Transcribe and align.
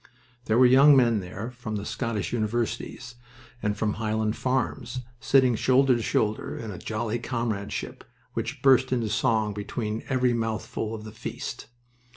There 0.45 0.57
were 0.57 0.65
young 0.65 0.97
men 0.97 1.19
there 1.19 1.51
from 1.51 1.75
the 1.75 1.85
Scottish 1.85 2.33
universities 2.33 3.13
and 3.61 3.77
from 3.77 3.93
Highland 3.93 4.35
farms, 4.35 5.01
sitting 5.19 5.53
shoulder 5.53 5.95
to 5.95 6.01
shoulder 6.01 6.57
in 6.57 6.71
a 6.71 6.79
jolly 6.79 7.19
comradeship 7.19 8.03
which 8.33 8.63
burst 8.63 8.91
into 8.91 9.09
song 9.09 9.53
between 9.53 10.01
every 10.09 10.33
mouthful 10.33 10.95
of 10.95 11.03
the 11.03 11.11
feast. 11.11 11.67